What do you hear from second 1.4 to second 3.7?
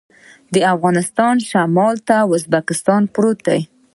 شمال ته ازبکستان پروت دی